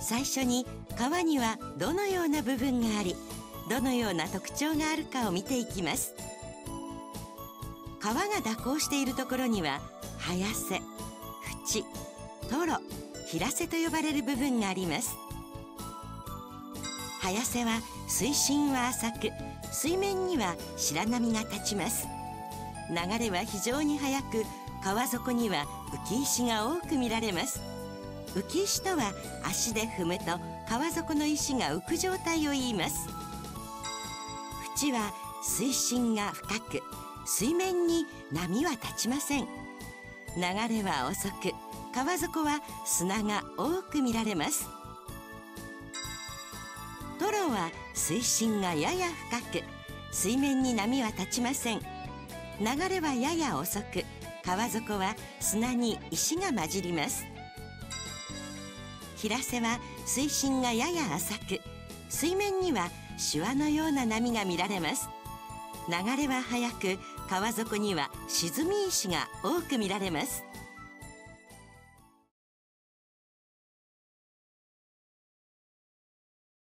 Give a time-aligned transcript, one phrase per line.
[0.00, 0.66] 最初に
[0.98, 3.14] 川にはどのような部分があり
[3.68, 6.14] どのような特徴があるかを見ていきます。
[8.00, 9.80] 川が蛇行しているところには
[10.18, 10.80] 早瀬
[11.62, 11.84] 淵
[12.48, 12.78] トロ
[13.26, 15.14] 平瀬と呼ばれる部分があります。
[17.20, 19.30] 早瀬は水深は浅く
[19.70, 22.08] 水面には白波が立ちます。
[22.88, 24.44] 流れは非常に速く
[24.82, 25.66] 川底には
[26.08, 27.60] 浮石が多く見られます。
[28.34, 29.12] 浮石とは
[29.44, 30.24] 足で踏むと
[30.68, 33.08] 川底の石が浮く状態を言います。
[34.82, 35.12] 縁は
[35.42, 36.82] 水深が深く
[37.26, 39.46] 水面に波は立ちません。
[40.36, 41.52] 流れは遅く
[41.92, 44.68] 川底は砂が多く見られます。
[47.18, 49.64] トロは水深がやや深く
[50.12, 51.80] 水面に波は立ちません。
[52.60, 54.04] 流れはやや遅く
[54.44, 57.24] 川底は砂に石が混じります。
[59.16, 61.60] 平瀬は水深がやや浅く
[62.08, 65.08] 水面にはシワのような波が見られます。
[65.88, 70.44] 流れは速く川底には沈み石が多く見られます。